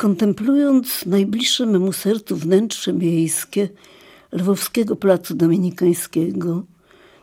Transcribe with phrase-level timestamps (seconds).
[0.00, 3.68] Kontemplując najbliższe memu sercu wnętrze miejskie
[4.32, 6.62] Lwowskiego Placu Dominikańskiego,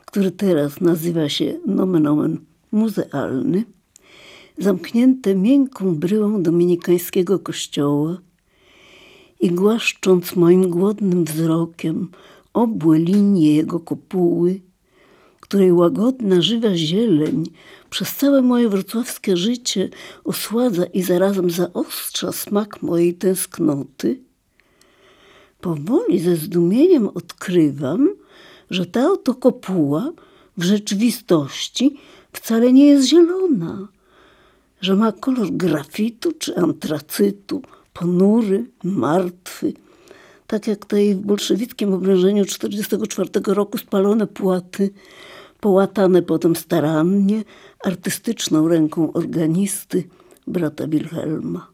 [0.05, 2.38] który teraz nazywa się nomen omen
[2.71, 3.63] muzealny,
[4.57, 8.17] zamknięte miękką bryłą dominikańskiego kościoła
[9.39, 12.10] i głaszcząc moim głodnym wzrokiem
[12.54, 14.60] obłe linie jego kopuły,
[15.55, 17.43] której łagodna, żywa zieleń
[17.89, 19.89] przez całe moje wrocławskie życie
[20.23, 24.19] osładza i zarazem zaostrza smak mojej tęsknoty,
[25.61, 28.10] powoli ze zdumieniem odkrywam,
[28.69, 30.11] że ta oto kopuła
[30.57, 31.97] w rzeczywistości
[32.33, 33.88] wcale nie jest zielona,
[34.81, 37.61] że ma kolor grafitu czy antracytu,
[37.94, 39.73] ponury, martwy,
[40.47, 44.89] tak jak tej w bolszewickim obrężeniu 1944 roku spalone płaty,
[45.66, 47.44] połatane potem starannie,
[47.83, 50.03] artystyczną ręką organisty,
[50.47, 51.67] brata Wilhelma.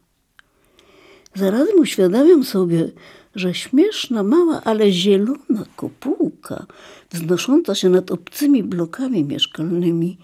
[1.36, 2.92] Zarazem uświadamiam sobie,
[3.36, 6.66] że śmieszna, mała, ale zielona kopułka,
[7.12, 10.18] wznosząca się nad obcymi blokami mieszkalnymi,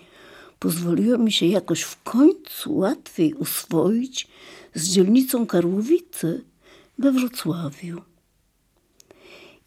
[0.59, 4.27] pozwoliła mi się jakoś w końcu łatwiej uswoić
[4.73, 6.39] z dzielnicą Karłowice
[6.99, 8.01] we Wrocławiu.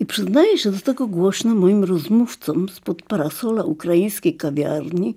[0.00, 5.14] I przyznaję się do tego głośno moim rozmówcom spod parasola ukraińskiej kawiarni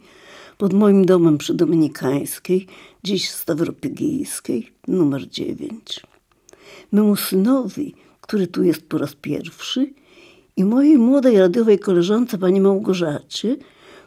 [0.57, 2.67] pod moim domem przy Dominikańskiej,
[3.03, 6.01] dziś Stawropygijskiej, numer 9.
[6.91, 9.93] Memu synowi, który tu jest po raz pierwszy,
[10.57, 13.57] i mojej młodej radiowej koleżance pani Małgorzacie,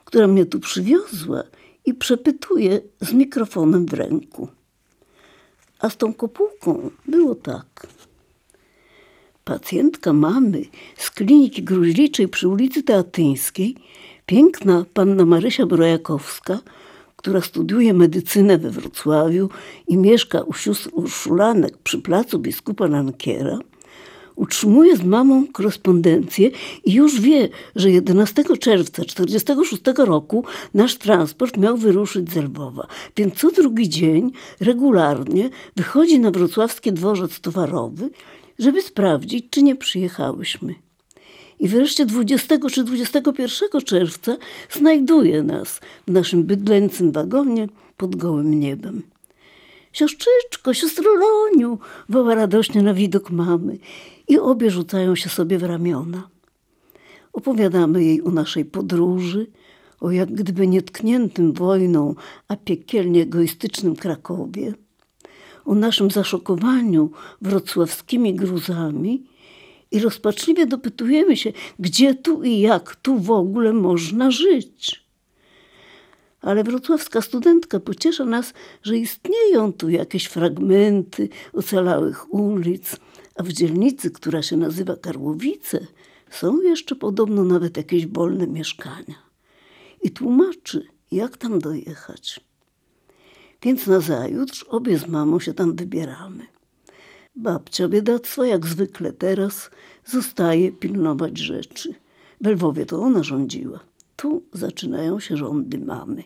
[0.04, 1.42] która mnie tu przywiozła
[1.84, 4.48] i przepytuje z mikrofonem w ręku.
[5.78, 7.86] A z tą kopułką było tak.
[9.46, 10.62] Pacjentka mamy
[10.96, 13.76] z kliniki gruźliczej przy ulicy Teatyńskiej,
[14.26, 16.58] piękna panna Marysia Brojakowska,
[17.16, 19.48] która studiuje medycynę we Wrocławiu
[19.88, 23.58] i mieszka u sióstr Urszulanek przy placu biskupa Nankiera,
[24.36, 26.50] utrzymuje z mamą korespondencję
[26.84, 30.44] i już wie, że 11 czerwca 1946 roku
[30.74, 32.86] nasz transport miał wyruszyć z Lwowa.
[33.16, 38.10] Więc co drugi dzień regularnie wychodzi na wrocławski dworzec towarowy,
[38.58, 40.74] żeby sprawdzić, czy nie przyjechałyśmy.
[41.58, 44.36] I wreszcie 20 czy 21 czerwca
[44.70, 49.02] znajduje nas w naszym bydlęcym wagonie pod gołym niebem.
[49.92, 51.78] Siostrzyczko, siostro Loniu,
[52.08, 53.78] woła radośnie na widok mamy
[54.28, 56.28] i obie rzucają się sobie w ramiona.
[57.32, 59.46] Opowiadamy jej o naszej podróży,
[60.00, 62.14] o jak gdyby nietkniętym wojną,
[62.48, 64.72] a piekielnie egoistycznym Krakowie,
[65.66, 67.10] o naszym zaszokowaniu
[67.42, 69.26] wrocławskimi gruzami
[69.90, 75.06] i rozpaczliwie dopytujemy się, gdzie tu i jak tu w ogóle można żyć.
[76.40, 82.96] Ale wrocławska studentka pociesza nas, że istnieją tu jakieś fragmenty ocalałych ulic,
[83.36, 85.86] a w dzielnicy, która się nazywa Karłowice,
[86.30, 89.14] są jeszcze podobno nawet jakieś wolne mieszkania.
[90.02, 92.40] I tłumaczy, jak tam dojechać.
[93.62, 96.46] Więc na zajutrz obie z mamą się tam wybieramy.
[97.36, 99.70] Babcia biedactwa, jak zwykle teraz,
[100.04, 101.94] zostaje pilnować rzeczy.
[102.40, 103.80] W Lwowie to ona rządziła.
[104.16, 106.24] Tu zaczynają się rządy mamy.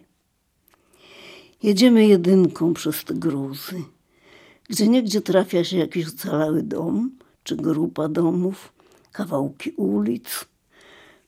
[1.62, 3.82] Jedziemy jedynką przez te gruzy
[4.70, 7.10] gdzie niegdzie trafia się jakiś ocalały dom,
[7.42, 8.72] czy grupa domów,
[9.12, 10.44] kawałki ulic,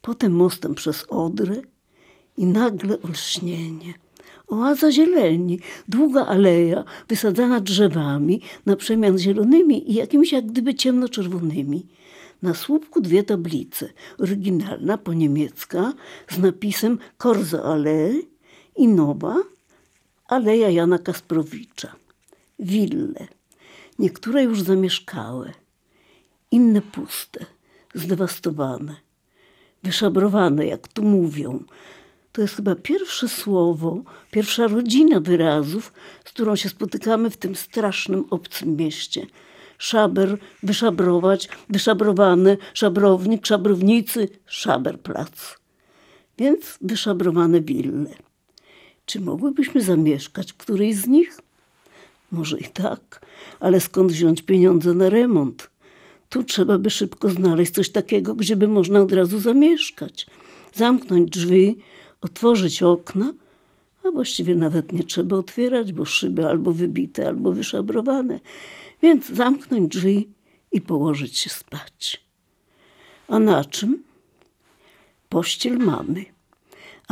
[0.03, 1.63] potem mostem przez Odrę
[2.37, 3.95] i nagle olśnienie.
[4.53, 11.87] Oaza zieleni, długa aleja, wysadzana drzewami, na przemian zielonymi i jakimiś jak gdyby ciemnoczerwonymi.
[12.43, 15.93] Na słupku dwie tablice, oryginalna po niemiecka
[16.31, 18.23] z napisem Korzo Allee
[18.77, 19.37] i nowa
[20.29, 21.93] Aleja Jana Kasprowicza
[22.59, 23.27] wille.
[23.99, 25.53] Niektóre już zamieszkałe,
[26.51, 27.47] inne puste,
[27.95, 28.97] zdewastowane,
[29.83, 31.65] wyszabrowane, jak tu mówią.
[32.33, 35.93] To jest chyba pierwsze słowo, pierwsza rodzina wyrazów,
[36.25, 39.27] z którą się spotykamy w tym strasznym obcym mieście.
[39.79, 45.59] Szaber, wyszabrować, wyszabrowane, szabrownik, szabrownicy, szaberplac.
[46.39, 48.11] Więc wyszabrowane wille.
[49.07, 51.41] Czy mogłybyśmy zamieszkać w którejś z nich?
[52.33, 53.27] Może i tak,
[53.61, 55.71] ale skąd wziąć pieniądze na remont?
[56.29, 60.27] Tu trzeba by szybko znaleźć coś takiego, gdzie by można od razu zamieszkać.
[60.75, 61.79] Zamknąć drzwi,
[62.23, 63.33] otworzyć okna,
[64.05, 68.41] a właściwie nawet nie trzeba otwierać, bo szyby albo wybite, albo wyszabrowane.
[69.03, 70.29] Więc zamknąć drzwi
[70.73, 72.25] i położyć się spać.
[73.29, 74.03] A na czym?
[75.29, 76.25] Pościel mamy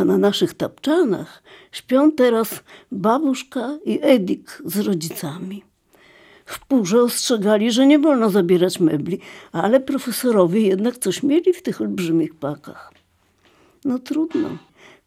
[0.01, 1.43] a na naszych tapczanach
[1.73, 2.63] śpią teraz
[2.93, 5.65] babuszka i Edik z rodzicami.
[6.45, 9.21] W purze ostrzegali, że nie wolno zabierać mebli,
[9.53, 12.93] ale profesorowie jednak coś mieli w tych olbrzymich pakach.
[13.85, 14.49] No trudno.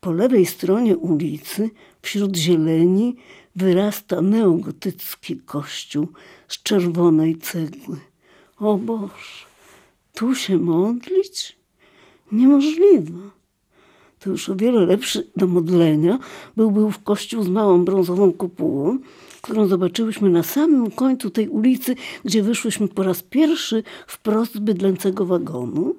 [0.03, 1.69] Po lewej stronie ulicy,
[2.01, 3.15] wśród zieleni,
[3.55, 6.07] wyrasta neogotycki kościół
[6.47, 7.97] z czerwonej cegły.
[8.57, 9.45] O Boże,
[10.13, 11.55] tu się modlić?
[12.31, 13.19] Niemożliwe.
[14.19, 16.19] To już o wiele lepszy do modlenia
[16.57, 19.00] był był w kościół z małą brązową kopułą,
[19.41, 21.95] którą zobaczyłyśmy na samym końcu tej ulicy,
[22.25, 25.95] gdzie wyszłyśmy po raz pierwszy wprost z bydlęcego wagonu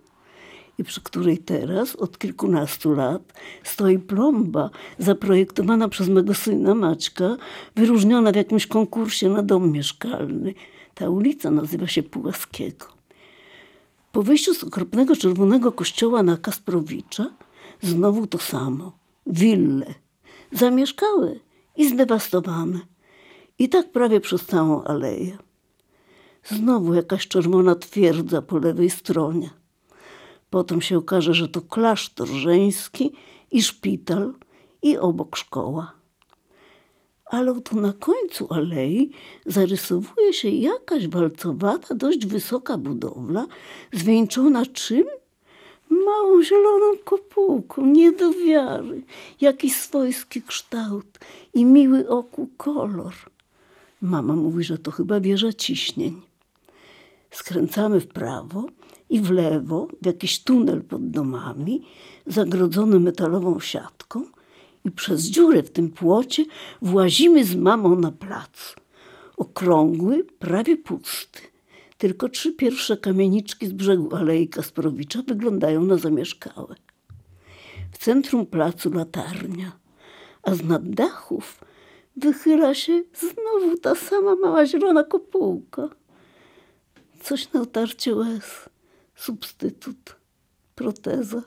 [0.79, 3.32] i przy której teraz od kilkunastu lat
[3.62, 7.37] stoi plomba zaprojektowana przez mego syna Maćka,
[7.76, 10.55] wyróżniona w jakimś konkursie na dom mieszkalny.
[10.94, 12.87] Ta ulica nazywa się Pułaskiego.
[14.12, 17.31] Po wyjściu z okropnego czerwonego kościoła na Kasprowicza
[17.82, 18.93] znowu to samo.
[19.27, 19.94] Wille.
[20.53, 21.35] Zamieszkałe
[21.77, 22.81] i zdewastowane.
[23.59, 25.38] I tak prawie przez całą aleję.
[26.44, 29.50] Znowu jakaś czerwona twierdza po lewej stronie.
[30.50, 33.12] Potem się okaże, że to klasztor żeński
[33.50, 34.35] i szpital
[34.82, 35.93] i obok szkoła.
[37.25, 39.11] Ale tu na końcu alei
[39.46, 43.46] zarysowuje się jakaś walcowata, dość wysoka budowla,
[43.93, 45.05] zwieńczona czym?
[45.91, 49.02] Małą zieloną kopułką, nie do wiary.
[49.41, 51.19] Jaki swojski kształt
[51.55, 53.14] i miły oku kolor.
[54.00, 56.23] Mama mówi, że to chyba wieża ciśnień.
[57.31, 58.67] Skręcamy w prawo
[59.15, 61.83] i w lewo, w jakiś tunel pod domami,
[62.27, 64.25] zagrodzony metalową siatką
[64.85, 66.45] i przez dziurę w tym płocie
[66.83, 68.75] włazimy z mamą na plac.
[69.37, 71.41] Okrągły, prawie pusty.
[71.99, 76.75] Tylko trzy pierwsze kamieniczki z brzegu Alei Kasprowicza wyglądają na zamieszkałe.
[77.93, 79.73] W centrum placu latarnia,
[80.43, 81.61] a z nad dachów
[82.17, 85.89] wychyla się znowu ta sama mała zielona kopułka.
[87.21, 88.74] Coś na otarcie łez
[89.15, 90.17] substytut,
[90.75, 91.43] proteza.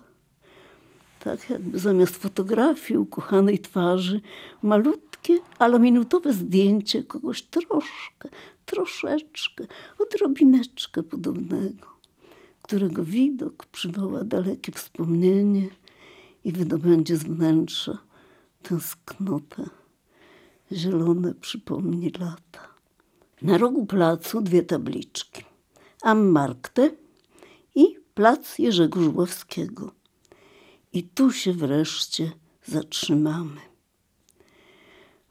[1.20, 4.22] Tak jakby zamiast fotografii ukochanej twarzy,
[4.64, 8.30] malutkie, ale minutowe zdjęcie kogoś troszkę,
[8.66, 9.68] troszeczkę,
[10.00, 11.88] odrobineczkę podobnego,
[12.62, 15.70] którego widok przywoła dalekie wspomnienie
[16.44, 17.98] i wydobędzie z wnętrza
[18.64, 19.70] tęsknotę.
[20.72, 22.68] Zielone przypomni lata.
[23.42, 25.44] Na rogu placu dwie tabliczki.
[26.04, 26.92] Am Markte
[28.18, 29.92] plac Jerzego Żuławskiego.
[30.94, 32.32] I tu się wreszcie
[32.66, 33.62] zatrzymamy.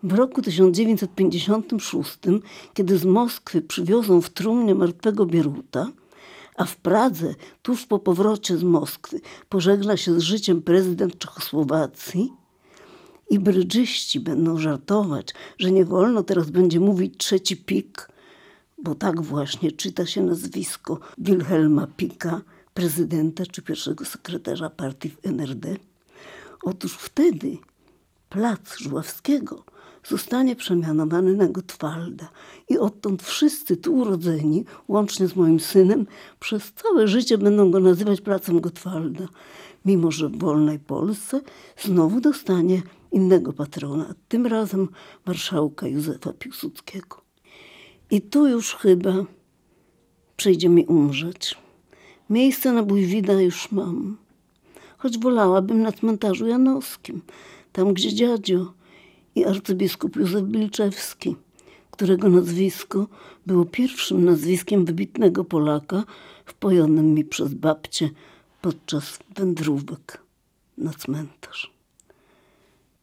[0.03, 2.19] W roku 1956,
[2.75, 5.93] kiedy z Moskwy przywiozą w trumnie martwego Bieruta,
[6.57, 12.33] a w Pradze, tuż po powrocie z Moskwy, pożegna się z życiem prezydent Czechosłowacji,
[13.31, 18.09] i brydżyści będą żartować, że nie wolno teraz będzie mówić trzeci pik,
[18.83, 22.41] bo tak właśnie czyta się nazwisko Wilhelma Pika,
[22.77, 25.77] prezydenta czy pierwszego sekretarza partii w NRD.
[26.63, 27.59] Otóż wtedy
[28.29, 29.65] plac Żuławskiego
[30.09, 32.29] zostanie przemianowany na Gotwalda
[32.69, 36.07] i odtąd wszyscy tu urodzeni, łącznie z moim synem,
[36.41, 39.29] przez całe życie będą go nazywać placem Gotwalda,
[39.85, 41.41] mimo że w wolnej Polsce
[41.79, 42.83] znowu dostanie
[43.13, 44.89] innego patrona, tym razem
[45.27, 47.23] marszałka Józefa Piłsudskiego.
[48.11, 49.13] I tu już chyba
[50.37, 51.66] przyjdzie mi umrzeć.
[52.31, 54.17] Miejsce na Bójwida już mam.
[54.99, 57.23] Choć wolałabym na cmentarzu janowskim,
[57.73, 58.73] tam gdzie dziadzio
[59.35, 61.37] i arcybiskup Józef Bilczewski,
[61.91, 63.07] którego nazwisko
[63.47, 66.05] było pierwszym nazwiskiem wybitnego Polaka
[66.45, 68.11] wpojonym mi przez babcię
[68.63, 70.23] podczas wędrówek
[70.79, 71.73] na cmentarz.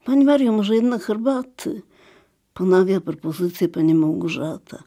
[0.05, 1.81] Pani Mario, może jednak herbaty?
[2.53, 4.83] Ponawia propozycję pani Małgorzata.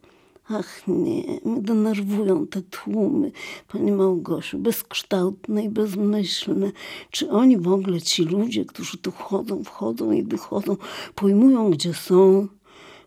[0.48, 3.32] Ach nie, mnie denerwują te tłumy,
[3.68, 6.72] pani Małgosiu, bezkształtne i bezmyślne.
[7.10, 10.76] Czy oni w ogóle, ci ludzie, którzy tu chodzą, wchodzą i wychodzą,
[11.14, 12.48] pojmują, gdzie są,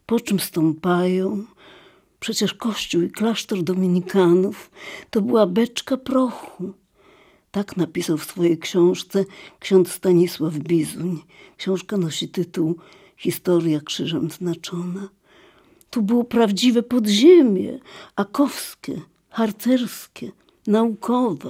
[0.06, 1.44] po czym stąpają?
[2.20, 4.72] Przecież kościół i klasztor dominikanów
[5.10, 6.74] to była beczka prochu.
[7.52, 9.26] Tak napisał w swojej książce
[9.60, 11.20] ksiądz Stanisław Bizuń.
[11.58, 12.76] Książka nosi tytuł
[13.18, 15.10] Historia krzyżem znaczona.
[15.90, 17.80] Tu było prawdziwe podziemie,
[18.16, 20.32] akowskie, harcerskie,
[20.68, 21.50] naukowe.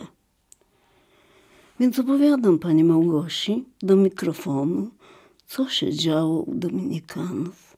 [1.79, 4.88] Więc opowiadam pani Małgosi do mikrofonu,
[5.48, 7.77] co się działo u Dominikanów.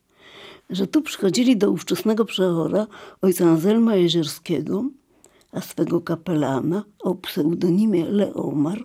[0.70, 2.88] Że tu przychodzili do ówczesnego przeora
[3.22, 4.86] ojca Anselma Jezierskiego,
[5.52, 8.84] a swego kapelana o pseudonimie Leomar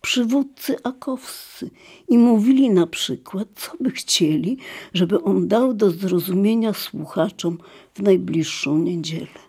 [0.00, 1.70] przywódcy akowscy
[2.08, 4.58] i mówili na przykład, co by chcieli,
[4.94, 7.58] żeby on dał do zrozumienia słuchaczom
[7.94, 9.48] w najbliższą niedzielę.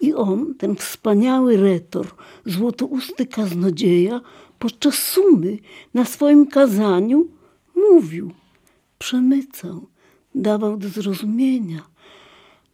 [0.00, 2.06] I on, ten wspaniały retor,
[2.46, 4.20] złotousty kaznodzieja,
[4.58, 5.58] podczas sumy
[5.94, 7.26] na swoim kazaniu
[7.76, 8.32] mówił,
[8.98, 9.86] przemycał,
[10.34, 11.82] dawał do zrozumienia,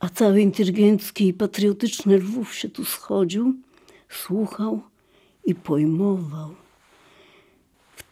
[0.00, 3.54] a cały inteligencki i patriotyczny Lwów się tu schodził,
[4.08, 4.80] słuchał
[5.44, 6.63] i pojmował.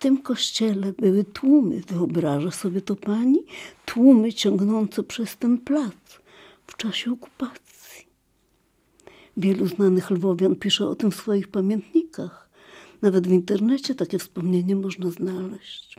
[0.02, 3.44] Tym kościele były tłumy, wyobraża sobie to pani?
[3.86, 5.94] Tłumy ciągnące przez ten plac
[6.66, 8.06] w czasie okupacji.
[9.36, 12.50] Wielu znanych lwowian pisze o tym w swoich pamiętnikach.
[13.02, 15.96] Nawet w internecie takie wspomnienie można znaleźć.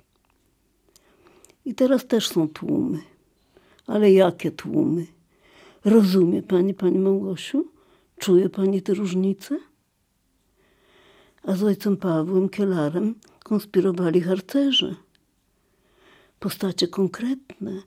[1.65, 3.00] I teraz też są tłumy.
[3.88, 5.05] Ale jakie tłumy?
[5.86, 7.65] Rozumie pani, pani Małgosiu?
[8.17, 9.60] Czuje pani te różnice?
[11.43, 14.95] A z ojcem Pawłem Kielarem konspirowali harcerze.
[16.39, 17.81] Postacie konkretne,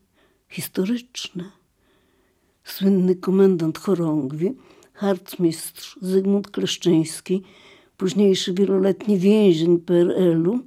[0.48, 1.44] historyczne.
[2.64, 4.56] Słynny komendant chorągwi,
[4.92, 7.42] harcmistrz Zygmunt Kleszczyński,
[7.96, 10.60] późniejszy wieloletni więzień PRL-u,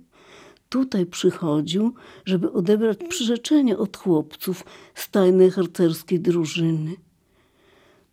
[0.70, 1.94] tutaj przychodził,
[2.26, 4.64] żeby odebrać przyrzeczenie od chłopców
[4.96, 6.96] z tajnej harcerskiej drużyny.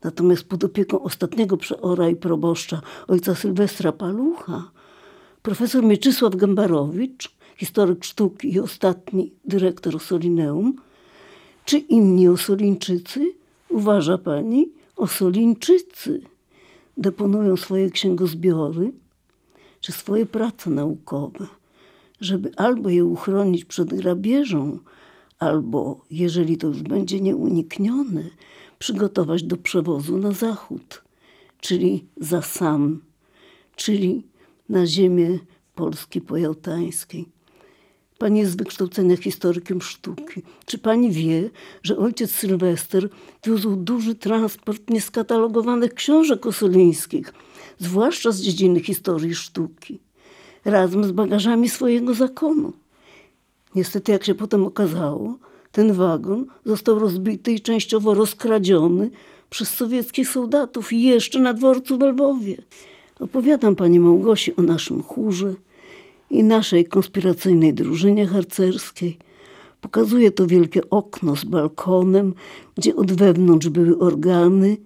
[0.02, 4.70] Natomiast pod opieką ostatniego przeora i proboszcza, ojca Sylwestra Palucha,
[5.46, 10.76] profesor Mieczysław Gębarowicz, historyk sztuki i ostatni dyrektor Osolineum,
[11.64, 13.34] czy inni Osolińczycy,
[13.68, 16.20] uważa pani, Osolińczycy
[16.96, 18.92] deponują swoje księgozbiory
[19.80, 21.46] czy swoje prace naukowe,
[22.20, 24.78] żeby albo je uchronić przed grabieżą,
[25.38, 28.24] albo, jeżeli to już będzie nieuniknione,
[28.78, 31.02] przygotować do przewozu na zachód,
[31.60, 33.00] czyli za sam,
[33.76, 34.22] czyli
[34.68, 35.38] na ziemię
[35.74, 37.28] Polski pojałtańskiej.
[38.18, 40.42] Pani jest wykształcenia historykiem sztuki.
[40.66, 41.50] Czy pani wie,
[41.82, 43.08] że ojciec Sylwester
[43.44, 47.32] wiózł duży transport nieskatalogowanych książek osolińskich,
[47.78, 49.98] zwłaszcza z dziedziny historii sztuki,
[50.64, 52.72] razem z bagażami swojego zakonu?
[53.74, 55.38] Niestety, jak się potem okazało,
[55.72, 59.10] ten wagon został rozbity i częściowo rozkradziony
[59.50, 62.56] przez sowieckich soldatów jeszcze na dworcu w Lwowie.
[63.20, 65.54] Opowiadam pani Małgosi o naszym chórze
[66.30, 69.18] i naszej konspiracyjnej drużynie harcerskiej.
[69.80, 72.34] Pokazuje to wielkie okno z balkonem,
[72.74, 74.76] gdzie od wewnątrz były organy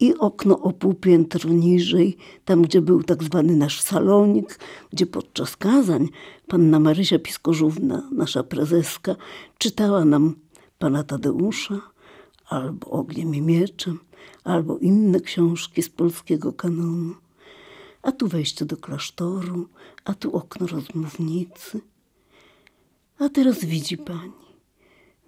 [0.00, 4.58] i okno o pół piętro niżej, tam gdzie był tak zwany nasz salonik,
[4.92, 6.08] gdzie podczas kazań
[6.46, 9.16] panna Marysia Piskorzówna, nasza prezeska,
[9.58, 10.34] czytała nam
[10.78, 11.80] pana Tadeusza,
[12.50, 13.98] albo Ogniem i Mieczem,
[14.44, 17.14] albo inne książki z polskiego kanonu.
[18.02, 19.68] A tu wejście do klasztoru,
[20.04, 21.80] a tu okno rozmównicy.
[23.18, 24.40] A teraz widzi pani.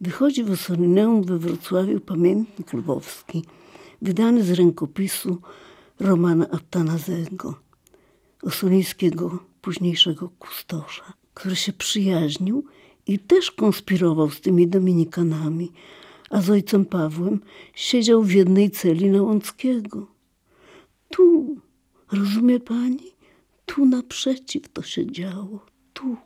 [0.00, 3.44] Wychodzi w Osolineum we Wrocławiu pamiętnik lwowski,
[4.02, 5.38] wydany z rękopisu
[6.00, 7.54] Romana Attanazego,
[8.42, 12.64] osolińskiego późniejszego kustosza, który się przyjaźnił
[13.06, 15.72] i też konspirował z tymi dominikanami,
[16.32, 17.40] a z ojcem Pawłem
[17.74, 20.06] siedział w jednej celi na Łąckiego.
[21.10, 21.56] Tu,
[22.12, 23.12] rozumie pani?
[23.66, 26.16] Tu naprzeciw to się działo, tu.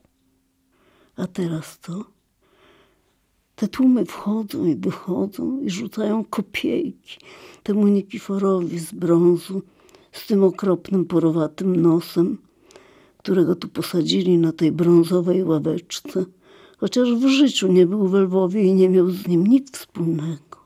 [1.17, 2.05] A teraz co?
[3.57, 7.19] Te tłumy wchodzą i wychodzą i rzucają kopiejki
[7.63, 9.63] temu Nikiforowi z brązu,
[10.13, 12.39] z tym okropnym, porowatym nosem,
[13.19, 16.25] którego tu posadzili na tej brązowej ławeczce,
[16.77, 20.57] chociaż w życiu nie był w Lwowie i nie miał z nim nic wspólnego.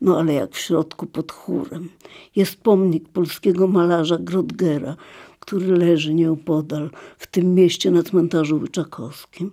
[0.00, 1.88] No ale jak w środku pod chórem
[2.36, 4.96] jest pomnik polskiego malarza Grodgera,
[5.40, 9.50] który leży nieopodal w tym mieście na cmentarzu Łyczakowskim,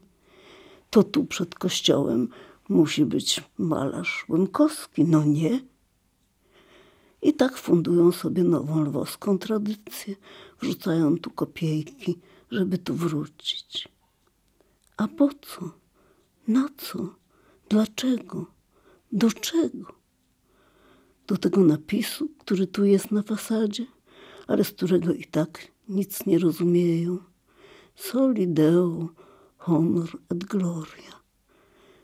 [0.90, 2.30] to tu przed kościołem
[2.70, 5.60] musi być malarz Łymkowski, no nie?
[7.22, 10.16] I tak fundują sobie nową lwowską tradycję,
[10.62, 12.20] wrzucają tu kopiejki,
[12.52, 13.95] żeby tu wrócić.
[14.98, 15.72] A po co?
[16.48, 17.16] Na co?
[17.70, 18.46] Dlaczego?
[19.12, 19.96] Do czego?
[21.28, 23.86] Do tego napisu, który tu jest na fasadzie,
[24.48, 27.18] ale z którego i tak nic nie rozumieją.
[27.96, 29.10] Soli Deo,
[29.58, 31.25] honor et gloria.